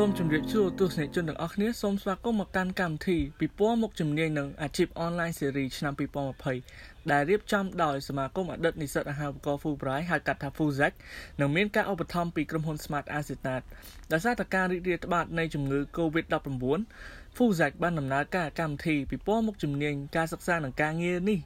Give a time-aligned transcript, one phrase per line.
[0.00, 5.92] សូមជម្រាបសួរទស្សនិកជនទាំងអស់គ្នាសូមស្វាគមន៍មកកាន់កម្មវិធីពិព័រណ៍មុខជំនាញនិងអាជីពអនឡាញស៊េរីឆ្នាំ
[6.52, 10.92] 2020ដែលរៀបចំដោយសមាគមអតីតនិស្សិតអាហារូបករណ៍ Fulbright ហៅកាត់ថា Fuzac
[11.40, 13.62] និងមានការឧបត្ថម្ភពីក្រុមហ៊ុន Smart Asiatat
[14.12, 16.46] ដោយសារតែការរីករាលដាលនៃជំងឺ Covid-19
[17.36, 21.38] Fuzac បានដំណើរការកម្មវិធីពិព័រណ៍មុខជំនាញការសិក្សានិងការងារនេះ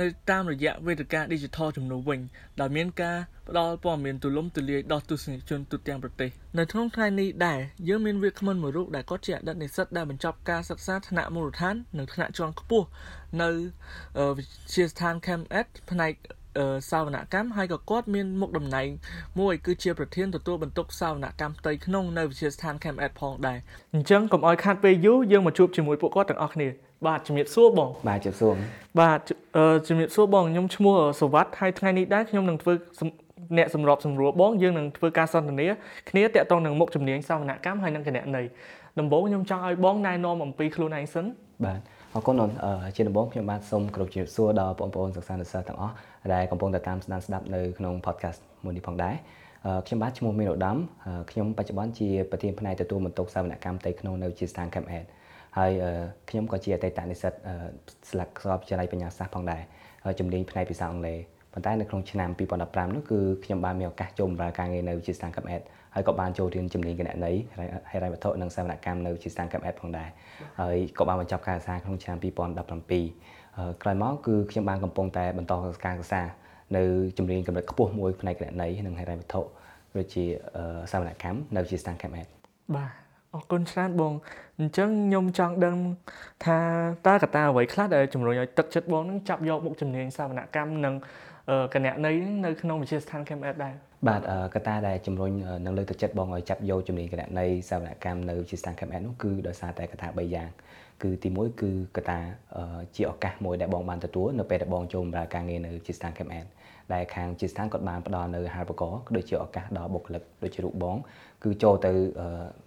[0.00, 2.20] នៅតាមរយៈវេទិកា Digital ជំនួសវិញ
[2.60, 3.16] ដោយមានការ
[3.48, 7.58] ផ្ដល់ព័ត៌មានទូលំទូលាយដល់ទស្សនិកជនទូទាំងប្រទេសនៅក្នុងថ្ងៃនេះដែរ
[7.88, 12.86] យើងមានវាគ្មិនមួយរូបដែលគាត់ជាអតីតនិស្សិតដែលបញ្ចប់ការសិក្សាថ្នាក់មូលដ្ឋាននិងថ្នាក់ជាន់ខ្ពស់
[13.42, 13.50] នៅ
[14.36, 16.12] វិទ្យាស្ថាន ChemEd ផ្នែក
[16.90, 18.88] សាវនកម្មហើយក៏គាត់មានមុខតំណែង
[19.40, 23.58] មួយគឺជាប្រធានទទួលបន្ទុកសាវនកម្មផ្ទៃក្នុងនៅវិទ្យាស្ថាន ChemEd ផងដែរ
[23.94, 26.68] អញ្ចឹងកុំឲ្យខាត់ពេលយូរយើងមកជួបជាមួយពួកគាត់ទាំងអស់គ្នា
[27.06, 28.54] បាទជំរាបសួរបងបាទជំរាបសួរ
[29.00, 29.20] បាទ
[29.86, 32.72] ជំរាបសួរបងខ្ញុំឈ្មោះសវັດហើយថ្ងៃនេះដែរខ្ញុំនឹងធ្វើ
[33.58, 35.66] អ្នកសម្របសម្រួលបងយើងនឹងធ្វើការសន្ទនា
[36.10, 38.48] គ្នាតាក់ទងនឹងមុខជំនាញសាវនកម្មហើយនិងគណនេយ្យ
[39.00, 41.24] ដំបូងខ្ញុំចង់ឲ្យបងណែនាំអំពីខ្លួនឯងសិន
[41.64, 41.80] បាទ
[42.14, 42.34] អរគុណ
[42.96, 45.94] ជាដំបូងខ្ញុំបាទសូមគោរពជំរាបសួរដល់បងប្អូនសិក្សានិស្សិតទាំងអស់
[46.34, 49.14] ដែលកំពុងតែតាមស្ដាប់ស្ដាប់នៅក្នុង podcast មួយនេះផងដែរ
[49.86, 50.78] ខ្ញុំបាទឈ្មោះមានឧត្តម
[51.30, 55.06] ខ្ញុំបច្ចុប្បន្នជាប្រធានផ្នែកទទួលបន្ទុកសាវនកម្មផ្ទៃក្នុងនៅជាស្ថាន Camp Ed
[55.58, 55.70] ហើយ
[56.30, 57.32] ខ្ញុំក៏ជាអតីតនិស្សិត
[58.10, 59.62] ស្លាកស្របវិទ្យាល័យបញ្ញាសាស្ត្រផងដែរ
[60.18, 61.18] ជំនាញផ្នែកភាសាអង់គ្លេស
[61.52, 62.30] ប៉ុន្តែនៅក្នុងឆ្នាំ
[62.62, 65.62] 2015នោះគឺខ្ញុំបានមានឱកាសចូលបម្រើការងារនៅវិទ្យាស្ថាន Camp Ed
[65.94, 67.38] ហើយក៏បានចូលរៀនជំនាញគណនេយ្យ
[67.90, 70.08] ហិរញ្ញវត្ថុនិងសាវនកម្មនៅវិទ្យាស្ថាន Camp Ed ផងដែរ
[70.60, 73.41] ហើយក៏បានបញ្ចប់ការសិក្សាក្នុងឆ្នាំ2017
[73.82, 75.52] ក្រោយមកគឺខ្ញុំបានកំពុងតែបន្ត
[75.84, 76.22] ការសិក្សា
[76.76, 76.82] នៅ
[77.18, 79.40] ជំនាញកម្រិតខ្ពស់មួយផ្នែកគណនេយ្យនិងហិរញ្ញវត្ថុ
[79.96, 80.24] ដូចជា
[80.92, 82.28] សាវនកម្មនៅវិទ្យាស្ថាន Camp Ed
[82.76, 82.90] បាទ
[83.34, 84.12] អរគុណច្រើនបង
[84.58, 85.76] អញ្ចឹងខ្ញុំចង់ដឹង
[86.44, 86.58] ថា
[87.06, 90.94] តើកត្តាអ្វីខ្លះដែលជំរុញឲ្យទឹកចិត្តបងនឹងចាប់យកមុខជំនាញសាវនកម្មនិង
[91.74, 93.74] គណនេយ្យនៅក្នុងវិទ្យាស្ថាន KMS ដែរ
[94.08, 94.20] បាទ
[94.54, 95.30] កត្តាដែលជំរុញ
[95.64, 100.48] នឹងលើកទឹកចិត្តបងឲ្យចាប់យកជំនាញគណនេយ្យសាវនកម្មនៅវិទ្យាស្ថាន KMS នោះគឺដោយសារតែកត្តា3យ៉ាង
[101.02, 102.18] គឺទី1គឺកត្តា
[102.96, 106.46] ជាឱកាសមួយដែលបងបានទទួលនៅពេលដែលបងចូលបម្រើការងារនៅវិទ្យាស្ថាន KMS
[106.94, 110.96] ដែលខាងជាស្ថានគាត់បានផ្ដល់នៅអាហារូបករណ៍ដូចជាឱកាសដល់បុគ្គលិកដូចជារូបបង
[111.44, 111.92] គឺចូលទៅ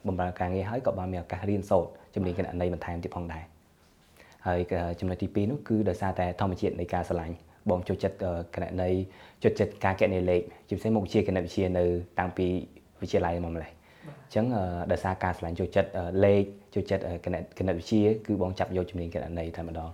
[0.08, 3.44] បម្រើការងារហើយក៏បានមានឱកាសរៀនសូត្រជំនាញគណនេយ្យបន្ថែមទៀតផងដែរ
[4.48, 4.60] ហើយ
[5.00, 7.36] ចំណុចទី2នោះគឺដោយសារតែធម្មជាតិនៃការស្រឡាញ់
[7.70, 8.16] បងចូលចិត្ត
[8.56, 8.98] គណនេយ្យ
[9.44, 11.86] ចូលចិត្តការកណនលេខជាពិសេសមុខវិជ្ជាគណិតវិទ្យានៅ
[12.20, 12.48] តាំងពី
[13.02, 14.46] វិទ្យាល័យមកម្លេះអញ្ចឹង
[14.92, 15.90] ដោយសារការឆ្លាញ់ចូលចិត្ត
[16.26, 16.44] លេខ
[16.76, 19.90] ចូលចិត្តគណិតគណិតវិទ្យាគឺបងចាប់យកជំនាញគណនេយ្យតែម្ដង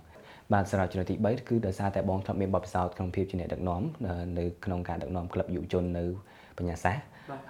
[0.52, 3.82] បាទសម្រាប់ចំណុចទី3គឺដោយសារតែបងធ្លាប់មានបទពិសោធន៍ក្នុងភាពជាអ្នកដឹកនាំ
[4.38, 6.04] នៅក្នុងការដឹកនាំក្លឹបយុវជននៅ
[6.58, 7.02] បញ្ញាសាស្ត្រ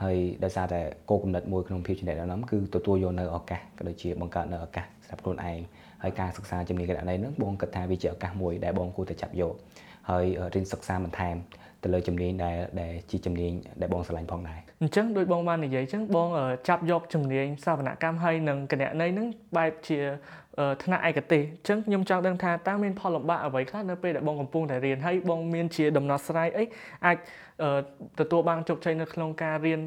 [0.03, 5.61] ហើយដោយសារតែគោលគំនិតមួយក្នុងភាពជាអ្នកដឹកនាំគឺទទួលយកនៅឱកាសក៏ដូចជាបង្កើតនៅឱកាស សម្រាប់ខ្លួនឯង
[6.03, 9.55] ហើយការសិក្សាជំនាញគណនេយ្យហ្នឹងបងគិតថាវាជាឱកាសមួយដែលបងគួរតែចាប់យក
[10.11, 10.25] ហើយ
[10.55, 11.37] រៀនសិក្សាបន្ថែម
[11.83, 16.29] ទៅលើជំនាញដែលដែលជាជំនាញដែលបងឆ្លាញ់ផងដែរអញ្ចឹងដោយបងបាននិយាយអញ្ចឹងបង
[16.69, 19.99] ចាប់យកជំនាញសាវនកម្មហើយនិងគណនេយ្យហ្នឹងបែបជា
[20.83, 26.65] ថ្នាក់ឯកទេសអញ្ចឹងខ្ញុំចង់ដឹងថាតើមានផលលំបាកអ្វីខ្លះនៅពេលដែលបងកំពុងតែរៀនហើយបងមានជាដំណោះស្រាយអី
[27.07, 27.17] អាច
[28.21, 29.81] ទទួលបានជោគជ័យនៅក្នុងការរៀន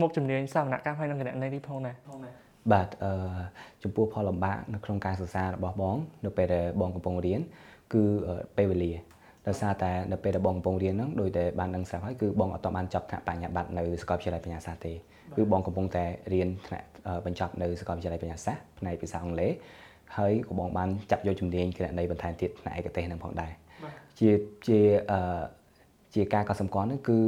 [0.00, 2.34] មុខជំនាញសាវនកម្មហើយនិងគណនេយ្យនេះផងដែរផងដែរ
[2.72, 3.12] បាទអឺ
[3.82, 7.40] ចំពោះផលលំបាកនៅក្នុងការសិក្សារបស់បង នៅពេលដែលបងកំពុងរៀន
[7.92, 8.02] គឺ
[8.56, 8.92] ពេលវេលា
[9.46, 14.92] ដោយសារតែនៅពេលដែលបងកំពុងរៀនហ្នឹងដោយតែបានដឹងស្រាប់ហើយគឺបងអត់បានចប់ថ្នាក់បញ្ញាបត្រនៅសាកលវិទ្យាល័យបញ្ញាសាស្ត្រទេ
[15.36, 16.86] គឺបងកំពុងតែរៀនថ្នាក់
[17.26, 19.52] បញ្ចប់នៅសាកលវិទ្យាល័យបញ្ញាសាស្ត្រផ្នែកភាសាអង់គ្លេស
[20.16, 23.52] ហើយក៏បងបានចាប់យកជំនាញគណនេយ្យបន្ថែមទៀតផ្នែកឯកទេសនឹងផងដែរ
[24.18, 24.30] ជា
[24.66, 24.78] ជា
[25.10, 25.42] អឺ
[26.14, 27.18] ជាការកត់សម្គាល់នោះគឺ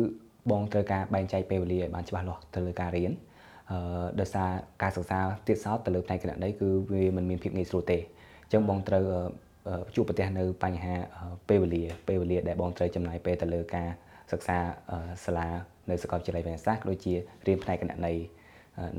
[0.50, 3.33] បងត្រូវការបែងចែកពេលវេលាឲ្យបានច្បាស់លាស់ទៅលើការរៀនអឺ
[4.20, 4.48] ដោយសារ
[4.82, 9.04] ការសិក្សាទៀតសោតទៅលើផ្នែកគណនេយ្យគឺវាមិនមានភាពងាយស្រួលទេអញ្ចឹងបងត្រូវ
[9.94, 10.94] ជួបប្រទះនៅបញ្ហា
[11.48, 13.88] ពេលវេលាពេលវេលាដែលបងត្រូវចំណាយពេលទៅលើការ
[14.32, 14.58] សិក្សា
[15.24, 15.48] សាលា
[15.90, 17.14] នៅសាកលវិទ្យាល័យវិទ្យាសាស្ត្រដូចជា
[17.46, 18.20] រៀនផ្នែកគណនេយ្យ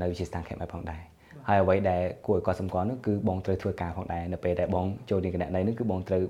[0.00, 1.02] នៅវិទ្យាស្ថានខេមរផងដែរ
[1.48, 6.22] ហើយអ្វីដែលគួរឲ្យកត់សម្គាល់នោះគឺបងត្រូវធ្វើការផងដែរនៅពេលដែលបងចូលរៀនគណនេយ្យនោះគឺបងត្រូវ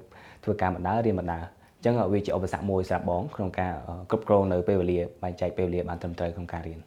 [0.45, 3.73] ធ្វើការបណ្ដើរៀនបណ្ដើអញ្ចឹងវាជាឧបសគ្គមួយសម្រាប់បងក្នុងការ
[4.11, 6.81] គ្រប់គ្រងនៅពេលវេលាបែងចែកពេលវេលាបានត្រឹមត្រូវក្នុងការរៀន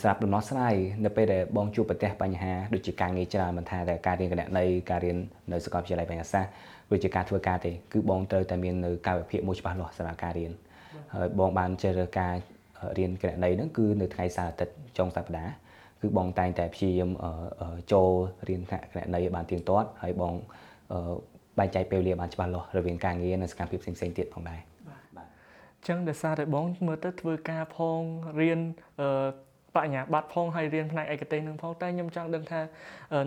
[0.00, 0.74] សម្រាប់ដំណោះស្រាយ
[1.04, 5.16] នៅពេលដែលបងជួបប្រទះបញ្ហាដូចជាការងារច្រើនមិនថាតែការរៀនគណនេយ្យការរៀន
[5.52, 10.52] នៅសាកលវិទ្យាល័យបញ្ញាសាស្ត្រឬជាការធ្វើការទេគឺបងត្រូវតែមាននៅកាយវិភាគមួយច្បាស់លាស់សម្រាប់ការរៀន
[11.14, 12.34] ហើយបងបានជ្រើសរើសការ
[12.98, 15.52] រៀនគណនេយ្យហ្នឹងគឺនៅថ្ងៃសៅរ៍អាទិត្យចុងសប្តាហ៍
[16.00, 17.10] គឺបងតែងតែព្យាយាម
[17.92, 18.10] ចូល
[18.48, 20.34] រៀនថ្នាក់គណនេយ្យឲ្យបានទៀងទាត់ហើយបង
[21.58, 24.60] បែងចែកពេលវេលាបានច្បាស់លាស់រវាងការងារនិងសកម្មភាពផ្សេងៗទៀតផងដែរ
[25.16, 25.26] បាទ
[25.78, 28.00] អញ្ចឹងដោយសារតែបងមើលទៅធ្វើការផង
[28.40, 28.60] រៀន
[29.76, 32.60] បញ្ញាបត្រផងហើយរៀនផ្នែកឯកទេសនឹងផងតែខ្ញុំចង់ដឹងថា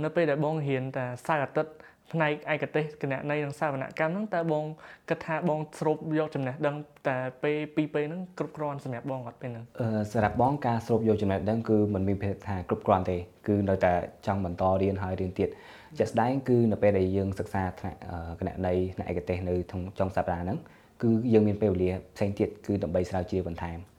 [0.03, 1.73] នៅពេលដែលបងរៀនតែសៅរ៍អាទិត្យ
[2.13, 4.65] ផ្នែកឯកទេសគណនេយ្យនិងសាវនកម្មហ្នឹងតើបង
[5.09, 6.75] គិតថាបងស្រូបយកចំណេះដឹង
[7.07, 13.17] តែពេលពីពេលហ្នឹងគ្រប់គ្រាន់សម្រាប់បងអត់ពេលហ្នឹងអឺសម្រាប់បងការស្រូបយកចំណេះដឹងគឺมันមានភាពថាគ្រប់គ្រាន់ទេ
[13.47, 13.93] គឺនៅតែ
[14.27, 15.49] ចង់បន្តរៀនហើយរៀនទៀត
[15.97, 17.97] ជាក់ស្ដែងគឺនៅពេលដែលយើងសិក្សាថ្នាក់
[18.39, 20.57] គណនេយ្យថ្នាក់ឯកទេសនៅក្នុងចុងសប្តាហ៍ហ្នឹង
[21.03, 23.98] គឺយើងមានពេលវេលាផ្សេងទៀតគឺដើម្បីស្រាវជ្រាវបន្ថែមអ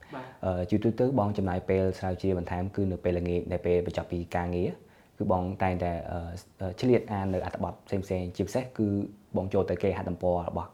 [0.69, 4.69] ជាទូទៅបងចំណាយពេលស្រាវជ្រាវបន្ថែមគឺនៅពេលល្ងាចដែលពេលបញ្ចប់ពីការងារ
[5.17, 5.91] គឺបងតែងតែ
[6.79, 8.87] ឆ្លៀតអាននៅអត្ថបទផ្សេងផ្សេងជាពិសេសគឺ
[9.37, 10.69] បងចូលទៅគេហទំព័ររបស់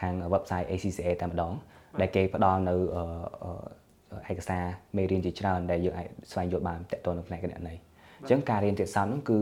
[0.00, 1.52] ខាង website ACCA តែម្ដង
[2.00, 2.74] ដែលគេផ្ដល់នៅ
[4.30, 4.64] ឯកសារ
[4.96, 7.80] មេរៀនជាច្រើនដែលយើងអាចស្វែងយល់បានតទៅនៅផ្នែកគណនេយ្យ
[8.20, 9.38] អញ្ចឹងការរៀនទៀតសោតនោះគឺ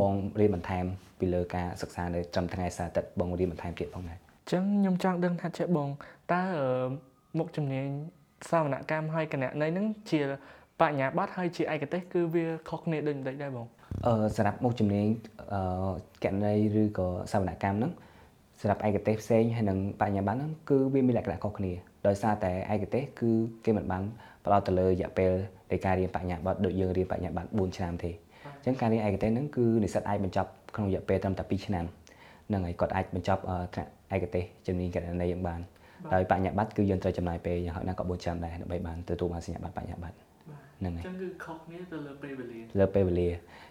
[0.00, 0.84] បងរៀនបន្ថែម
[1.20, 5.88] ពីលើការសិក្សានៅត្រឹមថ្ងៃសៅរ៍អាទិត្យបងរៀនបន្ថែមទៀតផងដែរអញ្ចឹងខ្ញុំចង់ដឹងថាចេះបង
[6.32, 6.42] តើ
[7.38, 7.88] មុខជំនាញ
[8.48, 10.20] សាវនកម្មហើយគណនេយ្យហ្នឹងជា
[10.80, 13.66] បញ្ញាបត្រហើយជាឯកទេសគឺវាខុសគ្នាដូចម្ដេចដែរបង
[14.06, 15.06] អឺសម្រាប់មុខជំនាញ
[15.52, 15.92] អឺ
[16.24, 17.92] កណន័យឬក៏សវនកម្មហ្នឹង
[18.60, 21.72] សម្រាប់ឯកទេសផ្សេងហើយនិងបញ្ញាបត្រហ្នឹងគឺវាមានលក្ខណៈខុសគ្នា
[22.06, 23.30] ដោយសារតែឯកទេសគឺ
[23.64, 24.02] គេមិនបាន
[24.44, 25.32] ផ្ដោតទៅលើរយៈពេល
[25.70, 28.10] នៃការរៀនបញ្ញាបត្រដូចយើងរៀនបញ្ញាបត្រ4ឆ្នាំទេ
[28.56, 31.84] អញ្ចឹងការរៀនឯកទេសហ្នឹងគឺនិស្សិតអាចបញ្ចប់ក្នុងរយៈពេលត្រឹមតែ2ឆ្នាំ
[32.48, 33.42] ហ្នឹងហើយគាត់អាចបញ្ចប់
[33.74, 35.60] ថ្នាក់ឯកទេសជំនាញកណន័យយ៉ាងបាន
[36.14, 40.16] ដោយបញ្ញាបត្រគឺយើងត្រូវចំណាយពេលយ៉ាងហោចណាស់ក៏4ឆ្នាំដែរដើម្បីបានទទួលបានសញ្ញាបត្របញ្ញាបត្រ
[40.80, 43.28] ហ្នឹងហើយអញ្ចឹងគឺខុសគ្នាទៅលើពេលវេលាលើពេលវេលា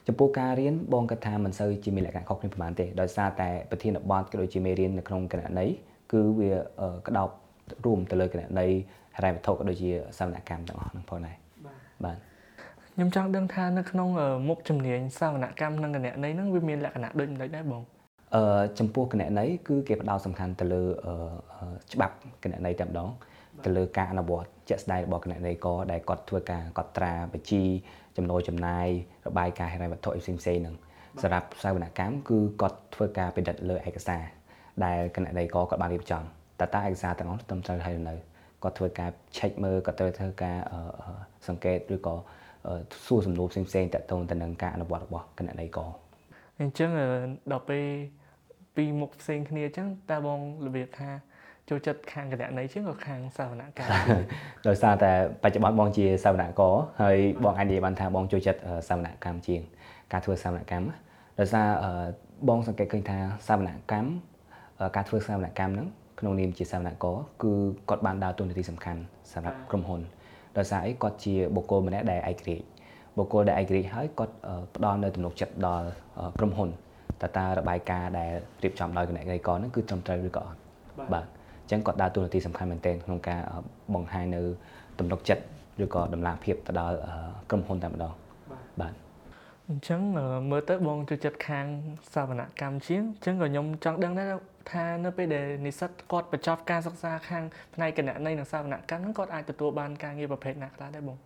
[0.08, 5.74] ចំពោះការរៀនបងគិតថាមិនសូវជាមានលក្ខណៈខុសគ្នាប្រហែលទេដោយសារតែប្រធានបទក៏ដូចជាមេរៀននៅក្នុងគណនេយ្យ
[6.12, 6.52] គឺវា
[7.08, 7.30] ក្តោប
[7.86, 8.76] រួមទៅលើគណនេយ្យ
[9.18, 11.36] ហិរញ្ញវត្ថុក៏ដូចជាសវនកម្មទាំងអស់ហ្នឹងផងដែរ
[12.06, 12.18] បាទ
[12.94, 14.10] ខ្ញុំចង់ដឹងថានៅក្នុង
[14.50, 17.82] មុខជំនាញសវនកម្មនិងគណនេយ្យហ្នឹងវាមានលក្ខណៈដូចម្តេចដែរបង
[18.36, 20.84] អឺចំពោះគណនេយ្យគឺគេផ្ដោតសំខាន់ទៅលើ
[21.94, 23.10] ច្បាប់គណនេយ្យតែម្ដង
[23.66, 27.64] ទៅលើការអនុវត្តជាក់ស្ដែងរបស់គណនេយ្យករដែលគាត់ធ្វើការកត់ត្រាបញ្ជី
[28.18, 28.88] ចំណូលចំណាយ
[29.28, 30.76] របាយការណ៍ហិរញ្ញវត្ថុផ្សេងផ្សេងហ្នឹង
[31.22, 34.24] សម្រាប់សាវនកម្មគឺគាត់ធ្វើការពិនិត្យលើឯកសារ
[34.86, 36.24] ដែលគណនេយ្យករគាត់បានរៀបចំ
[36.60, 38.16] តើតើឯកសារទាំងអស់ត្រឹមត្រូវហើយនៅ
[38.64, 40.58] គាត់ធ្វើការ check មើលគាត់ត្រូវធ្វើការ
[41.48, 42.16] សង្កេតឬក៏
[43.06, 44.00] សួរសំណួរផ្សេងផ្សេងតទៅ
[44.32, 45.90] ទៅនឹងការអនុវត្តរបស់គណនេយ្យករ
[46.60, 46.90] អញ្ចឹង
[47.52, 47.86] ដល់ពេល
[48.80, 51.10] ពីមុខផ្សេងគ្នាអញ្ចឹងតើបងរបៀបថា
[51.70, 53.94] ចូលចិត្តខាងគណនេយ្យជាងក៏ខាងសាវនកម្ម
[54.68, 55.12] ដោយសារតែ
[55.44, 59.62] បច្ចុប្បន្នបងជាសាវនករហើយបងអាចនិយាយបានថាបងចូលចិត្តសាវនកម្មជាង
[60.12, 60.88] ការធ្វើសាវនកម្ម
[61.40, 61.68] ដោយសារ
[62.50, 63.18] បងសង្កេតឃើញថា
[63.48, 64.10] សាវនកម្ម
[64.96, 65.88] ការធ្វើសាវនកម្មហ្នឹង
[66.20, 67.52] ក្នុងនាមជាសាវនករគឺ
[67.90, 70.02] គាត់បានដើរតួនាទីសំខាន់សម្រាប់ក្រុមហ៊ុន
[70.58, 72.66] ដោយសារអីគាត់ជាបុគ្គលម្នាក់ដែលឯករាជ្យ
[73.18, 74.34] បុគ្គលដែលឯករាជ្យហើយគាត់
[74.76, 75.88] ផ្ដល់នៅទំនុកចិត្តដល់
[76.40, 76.70] ក្រុមហ៊ុន
[77.22, 78.32] តើតើរបាយការណ៍ដែល
[78.64, 80.58] រៀបចំដោយគណៈកម្មការហ្នឹងគឺត្រឹមត្រូវឬក៏អត់
[81.14, 81.26] បាទ
[81.72, 83.42] ចឹងគាត់ដើរតួនាទីសំខាន់មែនទែនក្នុងការ
[83.94, 84.42] បង្ហាញនៅ
[85.00, 85.44] ទំនុកចិត្ត
[85.84, 86.96] ឬក៏ដំណាភាពទៅដល់
[87.50, 88.14] ក្រុមហ៊ុនតែម្ដង
[88.82, 88.94] បាទ
[89.70, 90.02] អញ្ចឹង
[90.52, 91.66] មើលទៅបងចូលចិត្តខាង
[92.14, 94.32] សាវនកម្មជាងអញ្ចឹងក៏ខ្ញុំចង់ដឹងដែរ
[94.72, 97.44] ថានៅពេលដែលនិស្សិតគាត់បញ្ចប់ការសិក្សាខាង
[97.76, 101.18] ផ្នែកគណនេយ្យនិងសាវនកម្មហ្នឹងគាត់អាចទទួលបានការងារប្រភេទណាខ្លះដែរបង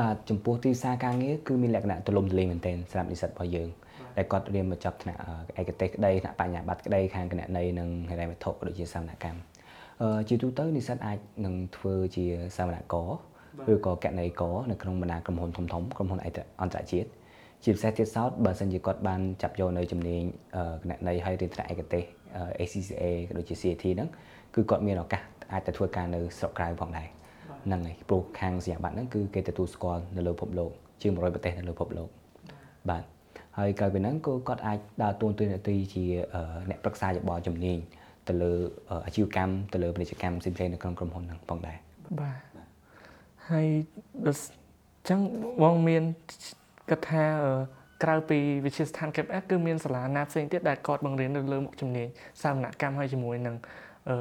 [0.00, 3.68] បាទចំពោះទីផ្សារការងារគឺមានលក្ខណៈទូលំទូលាយមែនទែនសម្រាប់និស្សិតរបស់យើង
[4.16, 5.20] ដែលគាត់រៀនបញ្ចប់ថ្នាក់
[5.60, 9.40] ឯកទេសក្តីថ្នាក់បញ្ញាបត្រក្តីខាងគណនេយ្យនិងហិរញ្ញវត្ថុក៏ដូចជាសាវនកម្ម
[10.28, 12.24] ជាទូទៅនិស្សិតអាចនឹងធ្វើជា
[12.56, 13.08] សាវនករ
[13.72, 17.08] ឬក៏កណេករនៅក្នុងបណ្ដាក្រុមហ៊ុនធំធំក្រុមហ៊ុនអន្តរជាតិ
[17.64, 20.22] ជាពិសេសទៀតសោតបើសិនជាគាត់បានចាប់យកនៅជំនាញ
[20.82, 22.04] គណនេយ្យហើយរៀនថ្នាក់ឯកទេស
[22.60, 24.08] ACCA ក៏ដូចជា CAT ហ្នឹង
[24.54, 25.22] គឺគាត់មានឱកាស
[25.52, 27.08] អាចទៅធ្វើការនៅស្រុកក្រៅផងដែរ
[27.66, 30.70] ហ្នឹងហើយព្រោះខាងសញ្ញាបត្រហ្នឹងគឺគេទទួលស្គាល់នៅលើពិភពលោក
[31.02, 32.08] ជាង100ប្រទេសនៅលើពិភពលោក
[32.88, 33.02] បាទ
[33.60, 36.04] ហើយក្រៅពីហ្នឹងក៏គាត់អាចដើរតួនាទីជា
[36.70, 37.78] អ្នកប្រឹក្សាយោបល់ជំនាញ
[38.28, 38.52] ទៅលើ
[39.06, 41.76] អាជីវកម្មទៅលើពាណិជ្ជកម្មផ្សេងៗនៅក្នុងក្រុមហ៊ុនហ្នឹងផងដែរ
[42.20, 42.40] បាទ
[43.50, 43.66] ហើយ
[44.24, 44.32] បើ
[45.08, 45.20] ចឹង
[45.62, 46.02] បងមាន
[46.90, 47.24] គិតថា
[48.02, 52.08] ក្រៅពីវិទ្យាស្ថាន KPS គឺមានសាលាណាផ្សេងទៀតដែលគាត់បង្រៀននៅលើមុខជំនាញ
[52.42, 53.56] សាមនកម្មហើយជាមួយនឹង
[54.08, 54.16] អឺ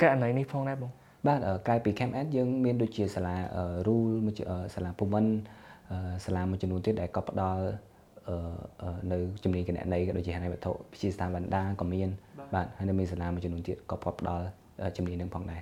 [0.00, 0.90] ករណីនេះផងដែរបង
[1.26, 3.36] បាទក្រៅពី KPS យើងមានដូចជាសាលា
[3.86, 4.14] Rule
[4.74, 5.26] សាលា Pullman
[6.24, 7.64] សាលាមួយចំនួនទៀតដែលក៏ផ្ដល់
[9.12, 12.08] នៅជំនាញគណនេយ្យក៏ដូចជាហិរញ្ញវត្ថុវិទ្យាស្ថានបណ្ដាក៏មាន
[12.54, 14.44] បាទហើយនៅមានសាលាមួយចំនួនទៀតក៏ផ្ដល់
[14.96, 15.60] ជំនាញនឹងផងដែរ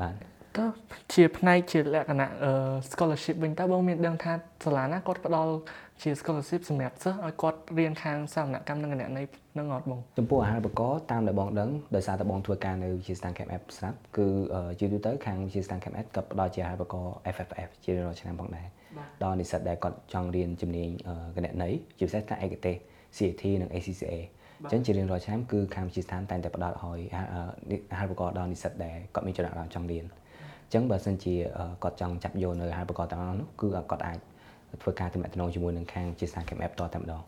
[0.00, 0.14] បាទ
[0.56, 0.66] តើ
[1.14, 2.28] ជាផ្នែកជាលក្ខណៈ
[2.90, 4.32] scholarship វិញតើបងមានដឹងថា
[4.64, 5.52] សាលាណាគាត់ផ្ដល់
[6.02, 14.26] ជា scholarship សម្រាប់សិស្សឲ្យគាត់រៀនខាងសាមនកម្មនិងគណនេយ្យនឹងអត់បងចំពោះអាហារូបករណ៍តាមដែលបងដឹងដោយសារតែបងធ្វើការនៅវិទ្យាស្ថាន Camp App ស្រាប់គឺ
[14.80, 18.66] ជាទូទៅខាងវិទ្យាស្ថាន Camp App ក៏ផ្ដល់ជាអាហារូបករណ៍ FFF ជារៀងរាល់ឆ្នាំផងដែរ
[19.24, 20.88] ដល់និស្សិតដែលគាត់ចង់រៀនជំនាញ
[21.36, 22.76] គណនេយ្យជាពិសេសថាឯកទេស
[23.16, 24.14] CAT និង ACCA
[24.62, 27.00] អញ្ចឹងជារៀងរាល់ឆ្នាំគឺខាងវិទ្យាស្ថានតែងតែផ្ដល់ឲ្យ
[27.92, 31.34] អាហារូបករណ៍ដល់និស្សិតដែលគាត់មានចំណាប់អារម្មណ៍ចង់រៀនអញ្ចឹងបើសិនជា
[31.82, 34.18] គាត់ចង់ចាប់យកនៅអាហារប្រកបទាំងអស់នោះគឺគាត់អាច
[34.82, 37.22] ធ្វើការទំនាក់ទំនងជាមួយនឹងខាងជាសា Game App តតែម្ដង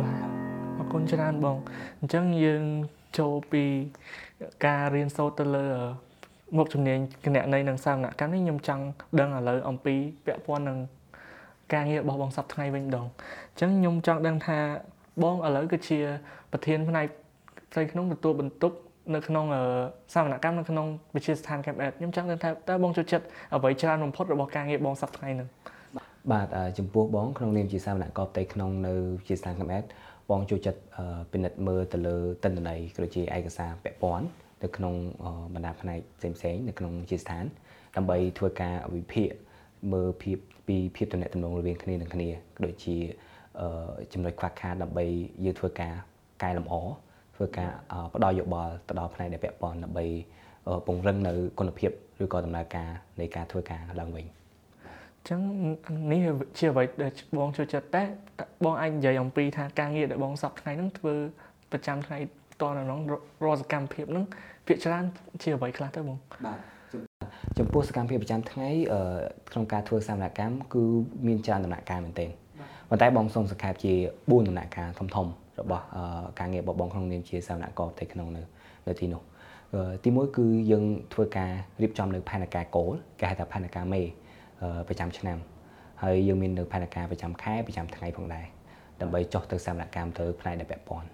[0.00, 0.26] បាទ
[0.78, 1.56] អរគុណច្រើនបង
[2.00, 2.64] អញ្ចឹងយើង
[3.18, 3.64] ចូលពី
[4.66, 5.66] ការរៀនសូត្រទៅលើ
[6.56, 8.84] មុខជំនាញគណនេយ្យនិងសាមណកម្មនេះខ្ញុំចង់
[9.20, 9.94] ដឹងឥឡូវអំពី
[10.26, 10.78] ពាក់ព័ន្ធនឹង
[11.72, 14.58] ការងាររបស់បងសប្តាហ៍ថ្ងៃវិញម្ដងអញ្ចឹងខ្ញុំចង់ដឹងថា
[15.22, 15.98] បងឥឡូវគឺជា
[16.52, 17.06] ប្រធានផ្នែក
[17.72, 18.72] ផ្ទៃក្នុងទទួលបន្ទុក
[19.14, 19.44] នៅក្នុង
[20.12, 25.48] សាវនកម្មនៅក្នុងវិទ្យាស្ថាន Camp Ed ខ្ញុំចង់ដឹងថាតើបងចូលចិត្តអ្វីច្រើនបំផុតរបស់ការងារបងសប្តាហ៍ថ្ងៃហ្នឹង
[26.32, 26.46] បាទ
[26.78, 29.84] ចំពោះបងក្នុងនាមជាសាវនកម្មផ្ទៃក្នុងនៅវិទ្យាស្ថាន Camp Ed
[30.30, 30.80] បងចូលចិត្ត
[31.32, 34.26] ពិនិត្យមើលទៅលើទិន្នន័យក៏ជាឯកសារពាក់ព័ន្ធ
[34.62, 34.94] នៅក្នុង
[35.54, 37.44] បណ្ដាផ្នែកផ្សេងៗនៅក្នុងជាស្ថាន
[37.96, 39.28] ដើម្បីធ្វើការវិភាគ
[39.92, 42.28] មើលភាពពីភាពតំណែងតំណងរវាងគ្នានឹងគ្នា
[42.64, 42.96] ដូចជា
[44.12, 45.04] ចំណុចខ្វះខាតដើម្បី
[45.44, 45.92] យើងធ្វើការ
[46.42, 46.74] កែលម្អ
[47.36, 47.70] ធ្វើការ
[48.14, 50.06] ផ្ដល់យោបល់ទៅដល់ផ្នែកដែលពាក់ព័ន្ធដើម្បី
[50.86, 51.90] ពង្រឹងនៅគុណភាព
[52.22, 52.88] ឬក៏ដំណើរការ
[53.20, 55.40] នៃការធ្វើការឡើងវិញអញ្ចឹង
[56.12, 56.20] នេះ
[56.58, 58.02] ជាអ្វីដែលបងចូលចិត្តតែ
[58.64, 61.14] បងអាចនិយាយអំពីថាការងារដែលបងសពថ្ងៃហ្នឹងធ្វើ
[61.72, 62.18] ប្រចាំថ្ងៃ
[62.60, 63.00] តនៅក្នុង
[63.44, 64.24] រសកម្មភាពហ្នឹង
[64.66, 65.04] ភាគច្រើន
[65.42, 66.58] ជាអ្វីខ្លះទៅបងបាទ
[67.58, 68.68] ចំពោះសកម្មភាពប្រចាំថ្ងៃ
[69.52, 70.82] ក្នុងការធ្វើសកម្មកម្មគឺ
[71.26, 72.30] មានច្រើនដំណាក់កាលមែនទែន
[72.90, 75.26] ប៉ុន្តែបងសូមសង្ខេបជា4ដំណាក់កាលធំធំ
[75.60, 75.84] របស់
[76.38, 78.42] ការងាររបស់បងក្នុងនាមជាសវនករផ្ទៃក្នុងនៅ
[78.86, 79.22] នៅទីនោះ
[80.04, 81.50] ទីមួយគឺយើងធ្វើការ
[81.82, 84.02] រៀបចំនៅផែនការគោលគេហៅថាផែនការមេ
[84.88, 85.38] ប្រចាំឆ្នាំ
[86.02, 88.46] ហើយយើងមាននៅផែនការប្រចាំខែប្រចាំថ្ងៃផងដែរ
[89.00, 91.08] ដើម្បីចុះទៅសកម្មកម្មទៅផ្នែកដែលពាក់ព័ន្ធ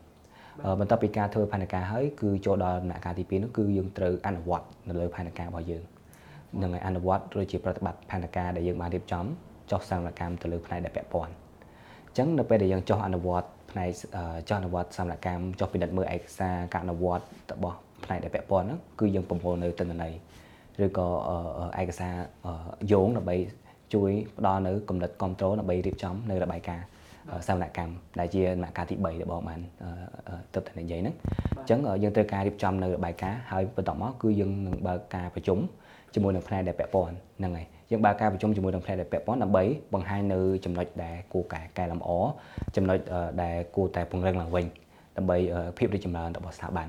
[0.81, 5.83] បន្ទាប់ពីការធ្វើផែនការហើយគឺចូលដល់ដំណាក់កាលទី2នោះគឺយើងត្រូវអនុវត្តនៅលើផែនការរបស់យើង
[6.63, 9.25] នឹងឲ្យអនុវត្តឬជាប្រតិបត្តិផែនការដែលយើងបានរៀបចំ
[9.71, 13.91] ចុះសកម្មកម្មទៅលើផ្នែកដែលពាក់ព័ន្ធអញ្ចឹងនៅពេលដែលយើងចុះអនុវត្តផ្នែក
[14.49, 20.13] ចុះអនុវត្តសកម្មកម្មចុះពិនិត្យមើលឯកសារការអនុវត្តរបស់ផ្នែកដែលពាក់ព័ន្ធហ្នឹងគឺយើងប្រមូលនៅទិន្នន័យ
[20.85, 21.07] ឬក៏
[21.81, 22.15] ឯកសារ
[22.93, 23.37] យោងដើម្បី
[23.95, 26.87] ជួយផ្ដល់នៅគំនិតគ្រប់គ្រងដើម្បីរៀបចំនៅរបាយការណ៍
[27.47, 29.61] សវនកម្មដែលជាដំណាក់កាលទី3ដែលបងបាន
[30.55, 31.15] ទៅតែនិយាយហ្នឹង
[31.59, 35.59] អញ្ចឹងយើងត្រូវការរៀបចំនៅរបាយការណ៍ហើយបន្ទាប់មកគឺយើងនឹងបើកការប្រជុំ
[36.15, 39.65] ជាមួយនឹងផ្នែកដែលពាក់ព័ន្ធហ្នឹងហើយ យើងបើកការប្រជុំជាមួយនឹងផ្នែកដែលពាក់ព័ន្ធដើម្បី
[39.95, 42.11] បង្ហាញនៅចំណុចដែលគួរកែកែលម្អ
[42.77, 42.99] ចំណុច
[43.43, 44.67] ដែលគួរតែពង្រឹងឡើងវិញ
[45.17, 45.37] ដើម្បី
[45.79, 46.89] ភាពរីកចម្រើនរបស់ស្ថាប័ន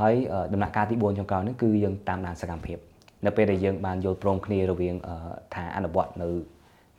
[0.00, 0.14] ហើយ
[0.52, 2.78] ដំណាក់កាលទី4ចុងក្រោយនេះគឺយើងតាមដានសកម្មភាព
[3.26, 4.94] នៅពេលដែលយើងបានយល់ព្រមគ្នារវាង
[5.54, 6.28] ថាអនុវត្តនៅ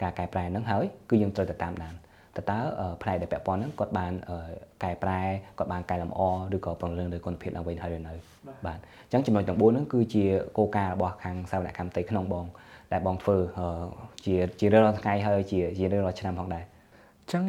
[0.02, 1.94] ការកែប្រែហ្នឹងហើយគឺយើងត្រូវតែតាមដាន
[2.38, 2.60] តើតើ
[3.02, 4.14] ផ្នែកដែលពាក់ព័ន្ធហ្នឹងគាត់បាន
[4.84, 5.22] កែប្រែ
[5.58, 6.22] គាត់បានកែលម្អ
[6.56, 8.14] ឬក៏ពង្រឹងលើគុណភាពឡើងវិញហើយឬនៅ
[8.66, 10.24] បាទអញ្ចឹងចំណុចទាំង4ហ្នឹងគឺជា
[10.58, 12.46] គោលការណ៍របស់ខាងសាវនកម្មផ្ទៃក្នុងបង
[12.94, 13.38] ដែលបងធ្វើ
[14.26, 17.44] ជាជារៀងរាល់ថ្ងៃហើយជាជារៀងរាល់ឆ្នាំផងដែរអញ្ចឹង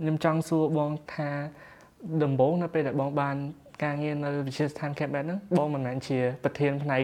[0.00, 1.30] ខ្ញុំចង់សួរបងថា
[2.24, 3.36] ដំបូងនៅពេលដែលបងបាន
[3.84, 7.02] ការងារនៅវិទ្យាស្ថាន Campbell ហ្នឹងបងមិនមែនជាប្រធានផ្នែក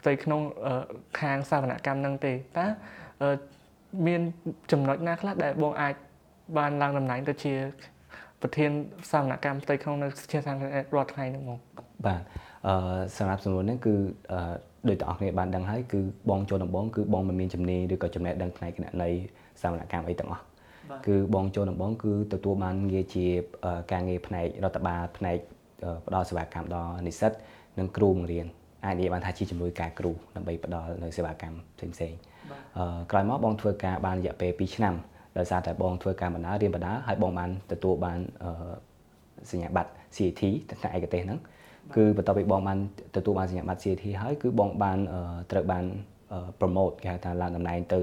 [0.00, 0.40] ផ្ទៃក្នុង
[1.20, 2.66] ខាងសាវនកម្មហ្នឹងទេតើ
[4.06, 4.20] មាន
[4.72, 5.94] ចំណុចណាខ្លះដែលបងអាច
[6.58, 7.54] បានឡើងតំណែងទៅជា
[8.42, 8.70] ប្រធាន
[9.10, 11.60] សាវនកម្មផ្ទៃក្នុងនៅជាសាធារណៈរដ្ឋថ្ងៃហ្នឹងមក
[12.06, 12.20] បាទ
[12.66, 13.94] អឺសម្រាប់សំណួរនេះគឺ
[14.32, 14.40] អឺ
[14.88, 19.18] ដោយទាំងអស់គ្នាបានដឹងហើយគឺបងចូលដំបងគឺបងមិនមានជំនាញឬក៏ចំណេះដឹងផ្នែកគណនេយ្យ
[19.60, 20.42] សាវនកម្មអីទាំងអស់
[21.06, 23.26] គឺបងចូលដំបងគឺទទួលបានងារជា
[23.92, 25.36] ការងារផ្នែករដ្ឋបាលផ្នែក
[26.06, 27.32] ផ្ដល់សេវាកម្មដល់និស្សិត
[27.78, 28.46] និងគ្រូបង្រៀន
[28.84, 32.18] អាចនិយាយបានថាជាជំនួយការគ្រូដើម្បីផ្ដល់នៅសេវាកម្មផ្សេងៗ
[33.10, 34.94] ក្រោយមកបងធ្វើការបានរយៈពេល2ឆ្នាំ
[35.38, 38.18] ដោយសារតែបងធ្វើការបណ្ដារៀនបណ្ដាហើយបងបានទទួលបាន
[39.50, 40.42] សញ្ញាបត្រ CAT
[40.80, 41.38] ថ្នាក់ឯកទេសហ្នឹង
[41.96, 42.78] គឺបន្ទាប់ពីបងបាន
[43.16, 44.98] ទទួលបានសញ្ញាបត្រ CAT ហើយគឺបងបាន
[45.50, 45.84] ត្រូវបាន
[46.60, 48.00] promote គេហៅថាឡើងតំណែងទៅ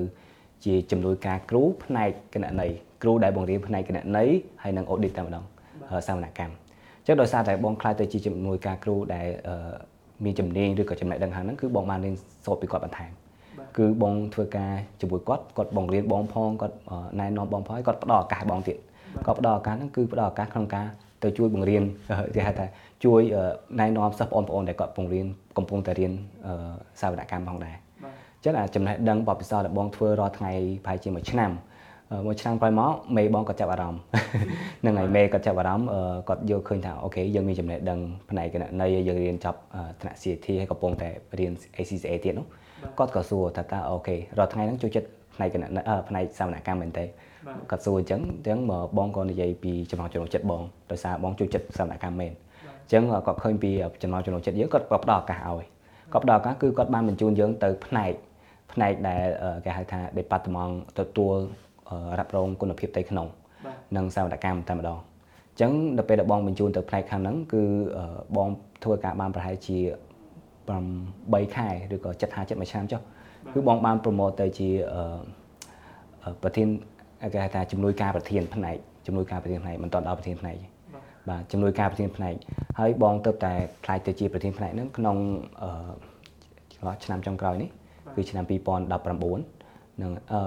[0.65, 5.43] ជាជំនួយការគ្រូផ្នែកគណនេយ្យគ្រូដែលបង្រៀនផ្នែកគណនេយ្យហើយនិង audit តែម្ដង
[6.07, 9.27] សវនកម្មអញ្ចឹងដោយសារតែបងខ្លាចទៅជាជំនួយការគ្រូដែល
[10.25, 12.15] មានជំនាញឬក៏ចំណេះដឹងខាងហ្នឹងគឺបងបានរៀន
[12.45, 13.11] សូត្រពីគាត់បន្ថែម
[13.77, 16.75] គឺបងធ្វើការជាមួយគាត់គាត់បងរៀនបងផងគាត់
[17.19, 18.77] ណែនាំបងផងគាត់ផ្ដល់ឱកាសបងទៀត
[19.25, 20.87] គាត់ផ្ដល់ឱកាសហ្នឹងគឺផ្ដល់ឱកាសក្នុងការ
[21.23, 21.83] ទៅជួយបង្រៀន
[22.35, 22.65] គេហៅថា
[23.03, 23.21] ជួយ
[23.79, 26.11] ណែនាំសិស្សបងប្អូនដែលគាត់ពង្រៀនកំពុងតែរៀន
[27.01, 27.75] សាវនកម្មផងដែរ
[28.35, 30.51] អញ្ចឹងអាចំណេះដឹងបបិសោដែលបងធ្វើរាល់ថ្ងៃ
[30.85, 31.51] ប្រហែលជាមួយឆ្នាំ
[32.25, 34.01] មួយឆ្នាំក្រោយមកមេបងក៏ចាប់អារម្មណ៍
[34.85, 35.87] នឹងហើយមេក៏ចាប់អារម្មណ៍
[36.29, 39.59] គាត់យល់ឃើញថាអូខេយើងមានចំណេះដឹងផ្នែកគណនេយ្យយើងរៀនចប់
[40.01, 41.09] ថ្នាក់ CAT ហើយកំពុងតែ
[41.39, 42.45] រៀន ACCA ទៀតនោះ
[42.97, 47.05] គាត់ក៏សួរថាតើអូខេរាល់ថ្ងៃហ្នឹងចូលចិត្តផ្នែកគណនេយ្យផ្នែកសវនកម្មមែនទេ
[47.71, 48.57] គាត់សួរអញ្ចឹងអញ្ចឹង
[48.97, 50.61] បងក៏និយាយពីចំណងចំណុចចិត្តបង
[50.91, 52.31] ដោយសារបងចូលចិត្តសវនកម្មមែន
[52.83, 53.71] អញ្ចឹងគាត់ឃើញពី
[54.03, 55.65] ចំណងចំណុចចិត្តយើងគាត់ក៏ផ្ដល់ឱកាសឲ្យ
[56.13, 58.11] គាត់ផ្ដល់ឱកាសគឺគាត់បានបញ្ជូនយើងទៅផ្នែក
[58.71, 59.21] ផ្នែកដែល
[59.65, 61.35] គេហៅថា department ទទួល
[62.17, 63.27] រ៉ាប់រងគុណភាពផ្ទៃក្នុង
[63.95, 67.63] និងសវនកម្មតែម្ដងអញ្ចឹងដល់ពេលដែលបងបញ្ជូនទៅផ្នែកខាងហ្នឹងគឺ
[68.37, 68.49] បង
[68.83, 69.77] ធ្វើការបានប្រហែលជា
[70.67, 73.01] 8ខែឬក៏7 5 7មួយឆ្នាំចុះ
[73.53, 74.69] គឺបងបានប្រម៉ូទទៅជា
[76.43, 76.67] ប្រធាន
[77.33, 80.55] គេហៅថាជំនួយការប្រធានផ្នែកជំនួយការប្រធានផ្នែកមិនតដល់ប្រធានផ្នែក
[81.29, 82.33] បាទជំនួយការប្រធានផ្នែក
[82.79, 83.53] ហើយបងទៅតែ
[83.85, 85.17] ខ្លាយទៅជាប្រធានផ្នែកហ្នឹងក្នុង
[85.61, 87.69] អឺឆ្នាំចុងក្រោយនេះ
[88.15, 90.41] គឺឆ្នាំ2019នឹងអឺ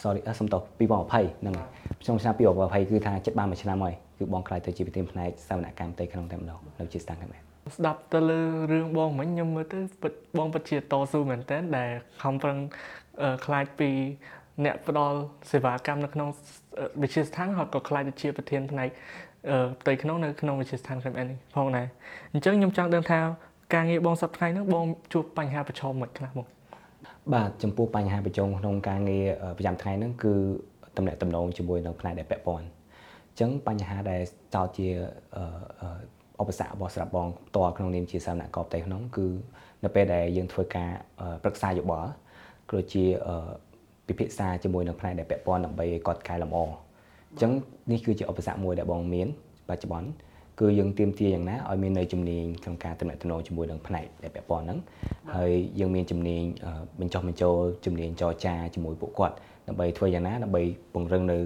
[0.00, 1.54] sorry សុំតោះ2020ហ្នឹង
[2.04, 7.34] ក្នុងឆ្នាំ2020គឺថាចិត្តបានមួយឆ្នាំហើយគឺបងខ្លាយទៅជាប្រធានផ្នែកសវនកម្មផ្ទៃក្នុងតែម្ដងនៅជាស្តាំងកម្ម
[7.76, 8.40] ស្ដាប់ទៅលើ
[8.72, 9.78] រឿងបងមិញខ្ញុំមើលទៅ
[10.38, 11.90] បងពិតជាតស៊ូមែនតើដែល
[12.22, 12.58] ខំប្រឹង
[13.46, 13.90] ខ្លាចពី
[14.64, 15.16] អ្នកផ្ដល់
[15.50, 16.28] សេវាកម្មនៅក្នុង
[17.02, 18.88] វិទ្យាស្ថានហើយក៏ខ្លាចទៅជាប្រធានផ្នែក
[19.80, 21.86] ផ្ទៃក្នុងនៅក្នុងវិទ្យាស្ថាន KMN នេះផងដែរ
[22.32, 23.18] អញ្ចឹងខ្ញុំចង់ដឹងថា
[23.74, 26.46] ការងារបងសប្តាហ៍ហ្នឹងបងជួបបញ្ហាប្រឈមមិនខ្លះបង
[27.34, 29.24] បាទចំពោះបញ្ហាប្រឈមក្នុងការងារ
[29.56, 30.34] ប្រចាំថ្ងៃហ្នឹងគឺ
[30.96, 32.66] តំណែងតំណងជាមួយនឹងផ្នែកដែលពាក់ព័ន្ធ
[33.28, 34.20] អញ្ចឹងបញ្ហាដែល
[34.54, 34.88] ចោតជា
[36.40, 39.26] ឧបសគ្គរបស់ស្រាប់បងផ្ទាល់ក្នុងនាមជាសាមណកបផ្ទៃក្នុងគឺ
[39.84, 40.90] នៅពេលដែលយើងធ្វើការ
[41.42, 42.10] ប្រឹក្សាយោបល់
[42.70, 43.04] ក៏ជា
[44.08, 47.52] ពិភាក្សាជាមួយនឹងផ្នែកដែលពាក់ព័ន្ធដើម្បីឲ្យគាត់កែលម្អអញ្ចឹង
[47.90, 49.28] នេះគឺជាឧបសគ្គមួយដែលបងមាន
[49.68, 50.08] បច្ចុប្បន្ន
[50.60, 54.78] គឺយើងទៀមទាយ៉ាងណាឲ្យមាននៅជំនាញក្នុងការតំណែងជាមួយនឹងផ្នែកដែលពាក់ព័ន្ធហ្នឹង
[55.34, 56.42] ហើយយើងមានជំនាញ
[57.00, 57.56] បញ្ចុះបញ្ចូល
[57.86, 59.34] ជំនាញចរចាជាមួយពួកគាត់
[59.68, 61.38] ដើម្បីធ្វើយ៉ាងណាដើម្បីពង្រឹងនៅ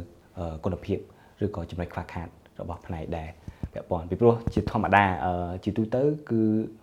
[0.64, 0.98] គុណភាព
[1.44, 2.28] ឬក៏ចំណុចខ្វះខាត
[2.60, 3.28] របស់ផ្នែកដែរ
[3.76, 5.04] ពាក់ព័ន្ធពីព្រោះជាធម្មតា
[5.64, 6.40] ជាទូទៅគឺ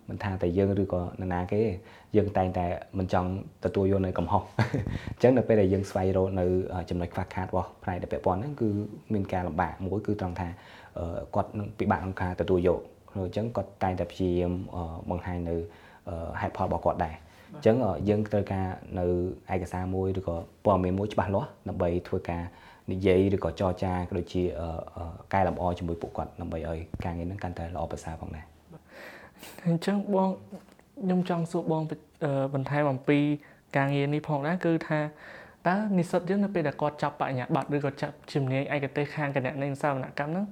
[0.10, 1.62] មិនថាតែយើងឬក៏នរណាគេ
[2.16, 2.66] យើងតែងតែ
[2.98, 3.30] មិនចង់
[3.66, 6.46] ទទួលយកនៅកំហុសអញ្ចឹងនៅពេលដែលយើងស្វែងរកនៅ
[6.90, 8.70] ចំណុចខ្វះខាតរបស់ផ្នែកដែលពាក់ព័ន្ធហ្នឹងគឺ
[9.14, 10.48] មានការលំបាកមួយគឺត្រង់ថា
[11.36, 12.80] គាត់នឹងពិបាកក្នុងការទទួលយក
[13.14, 14.52] អញ្ចឹងគាត់តែងតែព្យាយាម
[15.10, 15.56] បង្ហាញនៅ
[16.42, 17.16] ហេតុផលរបស់គាត់ដែរ
[17.54, 17.76] អញ្ចឹង
[18.10, 18.66] យើងត្រូវការ
[19.00, 19.06] នៅ
[19.54, 20.36] ឯកសារមួយឬក៏
[20.66, 22.44] ព័ត៌មានមួយច្បាស់លាស់ដើម្បីធ្វើការ
[22.92, 24.44] និយាយឬក៏ចរចាក៏ដូចជា
[25.34, 28.46] កែលម្អជាមួយពួកគាត់ដើម្បីឲ្យការងារហ្នឹងកាន់តែល្អប្រសើរផងដែរ
[29.68, 30.30] អញ្ចឹងបង
[31.04, 31.82] ខ្ញុំចង់សួរបង
[32.54, 33.20] បន្ថែមអំពី
[33.78, 35.00] ការងារនេះផងដែរគឺថា
[35.68, 40.46] តើនិស្សិតយើងនៅពេលដែលគាត់ចាប់បញ្ញាបត្រឬក៏ចាប់ជំនាញឯកទេសខាងគណនេយ្យសាវនកម្មហ្នឹង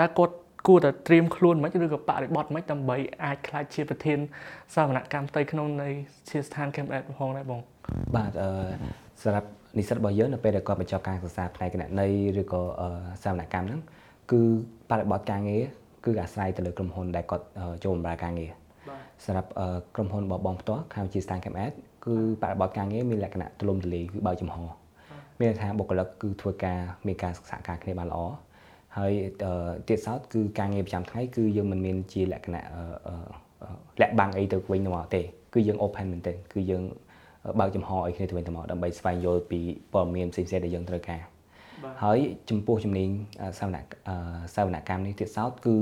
[0.00, 0.34] តើគាត់
[0.66, 4.18] គួរតែត្រៀមខ្លួនមិនឬក៏បរិបត្តិមិនដើម្បីអាចខ្លាចជាប្រធាន
[4.74, 5.88] សាវនកម្មផ្ទៃក្នុងនៃ
[6.28, 7.60] ជាស្ថាន Camp Ed ផងដែរបង
[8.16, 8.50] បាទអឺ
[9.22, 12.60] សម្រាប់ និស្សិតរបស់យើងនៅពេលដែលគាត់បញ្ចប់ការសិក្សាផ្នែកគណនេយ្យឬក៏
[13.22, 13.80] សាវនកម្មហ្នឹង
[14.32, 14.40] គឺ
[14.90, 15.62] បរិបត្តិការងារ
[16.04, 17.44] គឺអាស្រ័យទៅលើក្រុមហ៊ុនដែលគាត់
[17.84, 18.50] ចូលបម្រើការងារ
[19.24, 19.50] សម្រាប់
[19.94, 21.72] ក្រុមហ៊ុនរបស់បងផ្ទាល់ខាងជា Stan Camp Ed
[22.06, 24.56] គឺបរិបត្តិការងារមានលក្ខណៈទូលំទូលាយគឺបើកចំហ
[25.38, 28.20] មានន័យថាបុគ្គលិកគឺធ្វើការមានការសិក្សាការគ្នាបានល្អ
[28.96, 29.12] ហើយ
[29.88, 32.64] ទៀតសោតគឺការងារប្រចាំថ្ងៃគឺយើងមិនមានជាលក្ខណៈ
[34.00, 35.22] លាក់បាំងអីទៅវិញទៅមកទេ
[35.54, 36.82] គឺយើង open មែនទែនគឺយើង
[37.60, 39.60] បើកចំហឲ្យគ្នាទៅវិញទៅមកដើម្បីស្វែងយល់ពី
[39.92, 41.20] ព័ត៌មានផ្សេងៗដែលយើងត្រូវការ
[42.02, 42.18] ហើយ
[42.50, 43.08] ចំពោះជំនាញ
[43.58, 43.76] សាវន
[44.54, 45.74] សាវនកម្មនេះទៀតសោតគឺ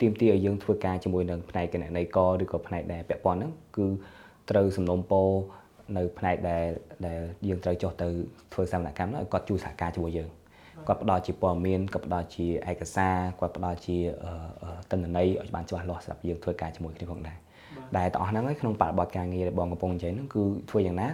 [0.00, 3.86] ទាមទារឲ្យយើងធ្វើការជាមួយនឹងផ្នែកគណនេយ្យកឬក៏ផ្នែកដែលពាក់ព័ន្ធហ្នឹងគឺ
[4.50, 5.28] ត្រូវសំណុំពរ
[5.96, 6.64] នៅផ្នែកដែល
[7.06, 8.08] ដែលយើងត្រូវចុះទៅ
[8.52, 10.30] ធ្វើសាវនកម្មហ្នឹងឲ្យគាត់ជួយសហការជាមួយយើង
[10.88, 13.96] គាត់ផ្ដល់ជាព័ត៌មានគាត់ផ្ដល់ជាឯកសារគាត់ផ្ដល់ជា
[14.90, 17.36] ទិន្នន័យឲ្យបានច្បាស់លាស់សម្រាប់យើងធ្វើការជាមួយគ្នាផងដែរ
[17.98, 21.08] ដែលទាំងអស់ហ្នឹងក្នុងបរិបទការងាររបស់បងកំពុងនិយាយហ្នឹងគឺធ្វើយ៉ាងណា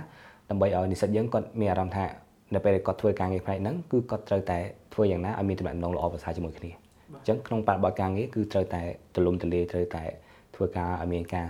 [0.51, 2.07] ដើម្បីឲ្យនិស្សិតយើងគាត់មានអារម្មណ៍ថា
[2.55, 4.59] នៅពេលគាត់ធ្វើការងារផ្នែកហ្នឹងគឺគាត់ត្រូវតែ
[4.95, 8.83] ធ្វើយ៉ាងណាឲ្យមានទំនាក់ទំនងល្អប្រសើរជាមួយគ្នាអញ្ចឹងក្នុងបរិបទការងារគឺត្រូវតែ
[9.14, 10.03] ទូលំទូលាយត្រូវតែ
[10.55, 11.47] ធ្វើការឲ្យមានការ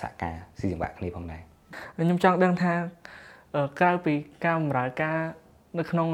[0.00, 1.42] សហការស៊ីសង្វាក់គ្នាផងដែរ
[1.96, 2.72] ខ្ញុំចង់ដឹងថា
[3.80, 4.14] ក្រៅពី
[4.44, 5.18] ការបម្រើការ
[5.78, 6.06] នៅក្នុង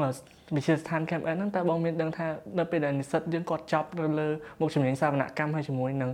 [0.55, 2.27] វិទ្យាស្ថាន Camp Ed ហ្នឹងតើបងមានដឹងថា
[2.59, 4.27] នៅពេលដែលនិស្សិតយើងគាត់ចប់ទៅលើ
[4.59, 6.11] មុខជំនាញសាវនកម្មហើយជាមួយនឹង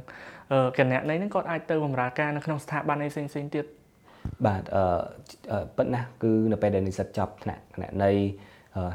[0.77, 3.65] គណៈនៃហ្នឹងគាត់អាចទៅបម្រើការនៅក្នុងស្ថាប័នផ្សេងផ្សេងទៀត
[4.45, 8.11] បាទអឺពិតណាស់គឺនៅពេលដែលនិស្សិតចប់ថ្នាក់គណៈនៃ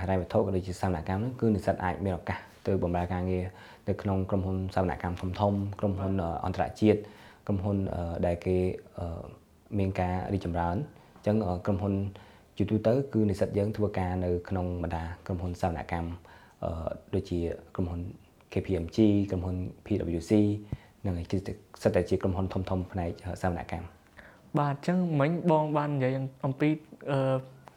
[0.00, 3.44] ហិរញ្ញវត្ថុក៏ដូចជាសាវនកម្មហ្នឹងគឺនិស្សិតអាចមានឱកាសទៅបម្រើការងារ
[3.88, 6.12] នៅក្នុងក្រុមហ៊ុនសាវនកម្មធំធំក្រុមហ៊ុន
[6.44, 7.00] អន្តរជាតិ
[7.46, 7.76] ក្រុមហ៊ុន
[8.26, 8.56] ដែលគេ
[9.78, 10.76] មានការរីកចម្រើន
[11.16, 11.36] អញ្ចឹង
[11.66, 11.94] ក្រុមហ៊ុន
[12.56, 16.10] ជាទូទៅគឺនិស្សិតយើងធ្វើការនៅក្នុងបណ្ដាក្រុមហ៊ុនសាវនកម្ម
[17.14, 17.38] ដូចជា
[17.74, 18.00] ក្រុមហ៊ុន
[18.52, 18.98] KPMG
[19.30, 20.32] ក្រុមហ៊ុន PwC
[21.06, 21.14] និង
[21.82, 23.10] សិតតែជាក្រុមហ៊ុនធំធំផ្នែក
[23.42, 23.86] សាវនកម្ម
[24.58, 26.12] បាទអញ្ចឹងមិញបងបាននិយាយ
[26.46, 26.68] អំពី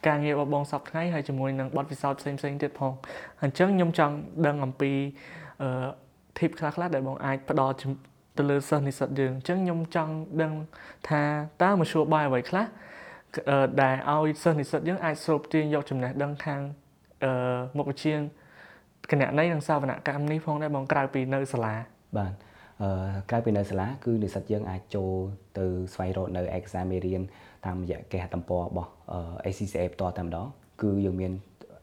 [0.08, 2.92] ការងាររបស់បងសប្តាហ៍ថ្ងៃហើយជាមួយនឹងបទពិសោធន៍ផ្សេងផ្សេងទៀតផង
[3.44, 4.16] អញ្ចឹងខ្ញុំចង់
[4.48, 4.92] ដឹងអំពី
[5.62, 5.70] អឺ
[6.38, 7.76] tip ខ្លះៗដែលបងអាចផ្ដល់
[8.38, 10.52] ទៅលើសិស្សនិស្សិតយើងអញ្ចឹងខ្ញុំចង់ដឹង
[11.10, 11.22] ថា
[11.64, 12.66] តើមធ្យោបាយអ្វីខ្លះ
[13.82, 16.62] ដែលឲ្យសិស្សនិស្សិតយើងអាចស្រូបទាញយកចំណេះដឹងខាង
[17.24, 17.32] អឺ
[17.78, 18.14] មុខវិជ្ជា
[19.12, 21.76] គណនេយ្យនិងសាវនកម្មនេះផងដែរបងក្រៅពីនៅសាលា
[22.18, 22.34] បាទ
[22.82, 22.90] អឺ
[23.30, 25.12] ក្រៅពីនៅសាលាគឺនិស្សិតយើងអាចចូល
[25.58, 27.22] ទៅស្វែងរកនៅឯកសារមេរៀន
[27.66, 28.90] តាមរយៈគេហទំព័ររបស់
[29.46, 30.48] ACCA ផ្ទាល់តែម្ដង
[30.82, 31.32] គឺយើងមាន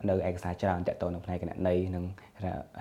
[0.08, 2.04] នៅឯកសារច្រើនតាក់ទងនឹងផ្នែកគណនេយ្យនិង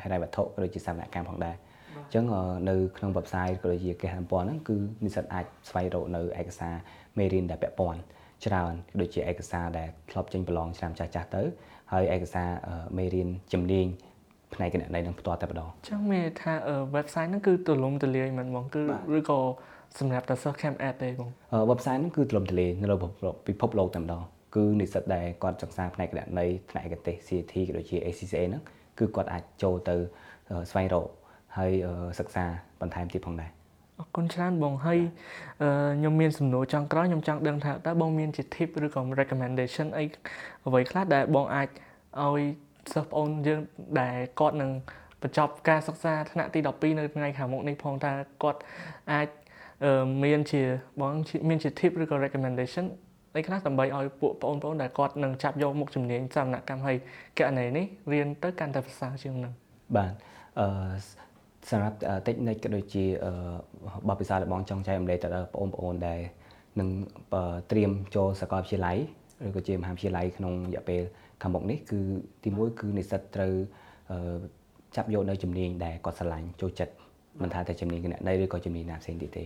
[0.02, 1.56] ហិរញ្ញវត្ថុក៏ដូចជាសាវនកម្មផងដែរ
[1.96, 2.26] អញ្ចឹង
[2.70, 6.74] នៅក្នុង website ក៏ដូចជាគេហទំព័រហ្នឹងគឺនិស្សិតអាចស្វែងរកនៅឯកសារ
[7.18, 8.02] មេរៀនដែលពាក់ព័ន្ធ
[8.46, 11.44] ច្រើនដូចជាឯកសារដែលធ្លាប់ចេញប្រឡងឆ្នាំចាស់ចាស់ទៅ
[11.92, 12.50] ហើយឯកសារ
[12.98, 13.88] មេរៀនជំនាញ
[14.54, 16.54] ផ្នែកគណនេយ្យនឹងផ្ទាល់តែម្ដងចឹងមានថា
[16.96, 18.82] website ហ្នឹងគឺទូលំទូលាយមែនបងគឺ
[19.18, 19.40] ឬក៏
[20.00, 21.30] សម្រាប់តែសិស្ស Camp Ad ទេបង
[21.72, 22.96] website ហ្នឹងគឺទូលំទូលាយនៅលើ
[23.48, 24.24] ពិភពលោកតែម្ដង
[24.56, 28.64] គឺនិស្សិតដែលគាត់សិក្សាផ្នែកគណនេយ្យផ្នែកឯកទេស CT ក៏ដូចជា ACCA ហ្នឹង
[29.00, 29.96] គឺគាត់អាចចូលទៅ
[30.72, 31.08] ស្វែងរក
[31.58, 31.72] ហើយ
[32.20, 32.44] សិក្សា
[32.82, 33.52] បន្ថែមទៀតផងដែរ
[34.02, 35.00] អរគុណច្រើនបងហើយ
[35.98, 40.04] ខ្ញុំមានសំណួរចង់ក្រោយខ្ញុំចង់ដឹងថាតើបងមានជា tip ឬក៏ recommendation អី
[40.68, 41.68] អ្វីខ្លះដែលបងអាច
[42.24, 42.42] ឲ្យ
[42.94, 43.60] សិស្សប្អូនយើង
[44.02, 44.72] ដែលគាត់នឹង
[45.22, 48.12] បញ្ចប់ការសិក្សាថ្នាក់ទី12នៅថ្ងៃខាងមុខនេះផងថា
[48.44, 48.60] គាត់
[49.12, 49.28] អាច
[50.24, 50.62] មានជា
[51.02, 51.14] បង
[51.50, 52.86] មានជា tip ឬក៏ recommendation
[53.36, 56.98] អីខ្លះដើម្បីឲ្យពួកបងប្អូនដែលគាត់នឹងចាប់យកមុខជំនាញសមនកម្មហើយ
[57.40, 59.54] កណនីនេះរៀនទៅកាន់តែប្រសើរជាងនឹង
[59.96, 60.14] បាទ
[60.60, 60.68] អឺ
[61.70, 61.98] សម្រាប់
[62.28, 63.06] technique ក៏ដូចជា
[64.08, 66.20] បទពិសោធន៍របស់ចង់ចែករំលែកទៅដល់បងប្អូនដែល
[66.80, 66.90] នឹង
[67.72, 68.98] ត្រៀមចូលសាកលវិទ្យាល័យ
[69.48, 71.02] ឬក៏ជាមហាវិទ្យាល័យក្នុងរយៈពេល
[71.42, 72.00] ខាងមុខនេះគឺ
[72.44, 73.54] ទីមួយគឺនិស្សិតត្រូវ
[74.96, 76.94] ចាប់យកនៅជំនាញដែលគាត់ស្រឡាញ់ចូលចិត្ត
[77.42, 79.44] មិនថាតែជំនាញគណនេយ្យឬក៏ជំនាញណាផ្សេងទៀតទេ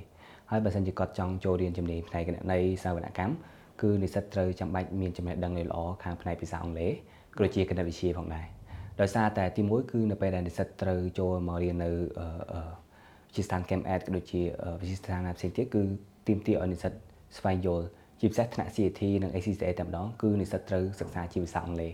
[0.52, 3.34] ហើយបើសិនជាគាត់ចង់ចូលរៀនជំនាញផ្នែកគណនេយ្យសាវនកម្ម
[3.82, 6.92] គឺនិស្សិតត្រូវចាំបាច់មានចំណេះដឹងល្អខាងផ្នែកភាសាអង់គ្លេស
[7.38, 8.55] ក៏ដូចជាគណិតវិទ្យាផងដែរ
[9.02, 14.42] ដោយសារតែទីមួយគឺនៅពេលដែលនិស្សិតត្រូវចូលមករៀននៅវិទ្យាស្ថាន Chem Ed ក៏ដូចជា
[14.82, 15.82] វិទ្យាស្ថានផ្សេងទៀតគឺ
[16.28, 16.94] ទីមទីឲ្យនិស្សិត
[17.38, 17.86] ស្វែងយល់
[18.20, 21.94] ជាពិសេសថ្នាក់ CAT និង ACCA តែម្ដងគឺនិស្សិតត្រូវសិក្សាជាភាសាអង់គ្លេស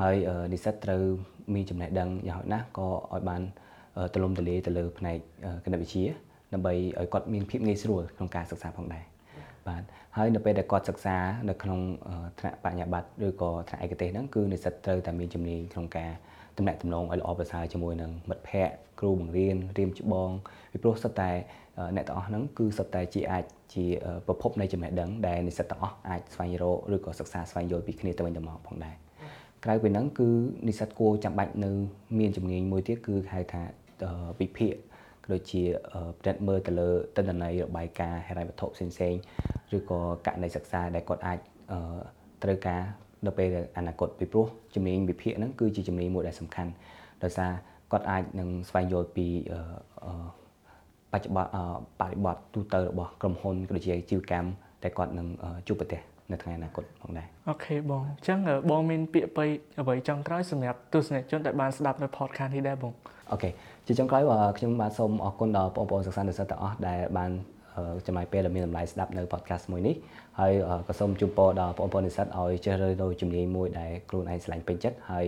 [0.00, 0.14] ហើយ
[0.52, 1.02] និស្សិតត្រូវ
[1.54, 3.42] មានចំណេះដឹងយ៉ាងហោចណាស់ក៏ឲ្យបាន
[4.12, 5.16] ទូលំទូលាយទៅលើផ្នែក
[5.64, 6.06] គណិតវិទ្យា
[6.52, 9.04] ដើម្បីឲ្យគាត់មានភាពងាយស្រួលក្នុងការសិក្សាផងដែរ
[9.68, 9.82] បាទ
[10.16, 11.16] ហើយនៅពេលដែលគាត់សិក្សា
[11.48, 11.80] នៅក្នុង
[12.38, 16.10] ថ្នាក់បញ្ញាបត្រឬក៏ថ្នាក់ឯកទេសហ្នឹងគឺនិស្សិតត្រូវតែមានជំនាញក្នុងការ
[16.58, 20.30] តំណាក់តំណងឲ្យល្អប្រសើរជាមួយនឹងមិត្តភ័ក្តិគ្រូបង្រៀនរៀមច្បង
[20.72, 21.30] ពីព្រោះសិតតែ
[21.96, 23.84] អ្នកទាំងអស់ហ្នឹងគឺសិតតែជាអាចជា
[24.26, 28.94] ប្រភពនៃចំណេះដឹងដែលនិស្សិតទាំងអស់អាចស្វែងរកឬក៏សិក្សាស្វែងយល់ពីគ្នាទៅវិញទៅមកផងដែរ
[29.64, 30.28] ក្រៅពីហ្នឹងគឺ
[30.68, 31.70] និស្សិតគួរចាំបាច់នៅ
[32.18, 33.62] មានជំនាញមួយទៀតគឺហៅថា
[34.40, 34.95] វិភាគក៏
[35.32, 35.62] ដូចជា
[36.18, 39.20] ពិនិត្យមើលទៅលើទិន្នន័យរបាយការណ៍ហិរញ្ញវត្ថុផ្សេងៗ
[39.76, 41.38] ឬក៏ករណីសិក្សាដែលគាត់អាច
[42.42, 42.80] ត្រូវការ
[43.26, 46.70] នៅពេលអនាគតពីព្រោះជំនាញវិភាគហ្នឹងគឺជាជំនាញមួយដែលសំខាន់
[47.22, 47.50] ដោយសារ
[47.92, 49.26] គាត់អាចនឹងស្វែងយល់ពី
[51.12, 51.50] បច្ចុប្បន្ន
[52.00, 54.48] បរិបទទូទៅរបស់ក្រុមហ៊ុនក៏ដូចជាអាជីវកម្ម
[54.82, 55.26] ដែលគាត់នឹង
[55.66, 56.00] ជួបប្រទះ
[56.32, 58.38] នៅថ្ងៃអនាគតផងដែរអូខេបងអញ្ចឹង
[58.70, 62.92] បងមានពាក្យពេចន៍អ្វីចង់ក្រោយសម្រាប់ទស្សនិកជនដែលបានស្ដាប់នៅ podcast នេះដែរបង
[63.32, 63.50] អូខេ
[63.88, 64.22] ជាចុងក្រោយ
[64.58, 67.30] ខ្ញុំបាទសូមអរគុណដល់បងប្អូនសិក្សានិស្សិតទាំងអស់ដែលបាន
[68.06, 69.94] ចំណាយពេលដ៏មានតម្លៃស្ដាប់នៅ podcast មួយនេះ
[70.40, 70.52] ហើយ
[70.88, 75.24] ក៏សូមជូនពរដល់បងប្អូននិស្សិតឲ្យចេះរើទៅជំនាញមួយដែលខ្លួនឯងឆ្លាញ់ពេញចិត្តហើយ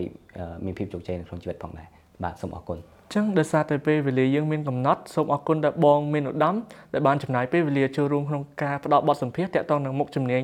[0.64, 1.88] មានភាពជោគជ័យនៅក្នុងជីវិតផងដែរ
[2.24, 2.78] បាទសូមអរគុណ
[3.14, 6.54] ចឹងដោយសារតែពេលវេលាយើងមានកំណត់សូមអរគុណដល់បងមានឧត្តម
[6.92, 10.42] ដែលបានចំណាយពេលវេលាចូលរួមក្នុងការផ្ដល់បទសម្ភាសន៍ទាក់ទងនឹងមុខជំនាញ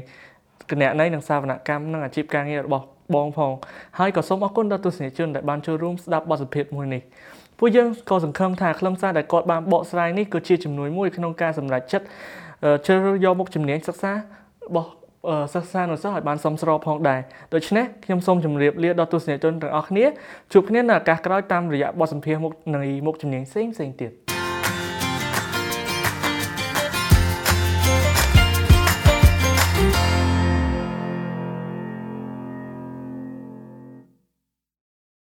[0.70, 3.53] គណនេយ្យនិងសាវនកម្មនិងអាជីពការងាររបស់បងផង
[3.98, 7.03] ហើយក៏សូមអរគុណដល់ទស្សនិកជនដែលបានចូលរួមស្ដាប់បទសម្ភាសន៍មួយនេះ
[7.59, 12.07] ពួកយើងក៏សង្ឃឹមថាខ្លឹមសារដែលគាត់បានបកស្រាយនេះក៏ជាជំនួយមួយក្នុងការសម្រេចចិត្ត
[12.87, 14.17] ជ្រើសរើសយកមុខជំនាញសិក្សារ
[14.77, 14.90] បស់
[15.55, 17.21] សិក្សានុសិស្សឲ្យបានសមស្របផងដែរ
[17.55, 20.05] ដូច្នេះខ្ញុំសូមជម្រាបលាដល់ទស្សនិកជនទាំងអស់គ្នា
[20.53, 24.23] ជួបគ្នានៅឱកាសក្រោយតាមរយៈបទសម្ភាសន៍មុខនៃមុខជំនាញផ្សេងៗទៀត